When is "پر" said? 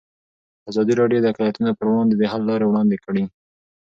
1.77-1.85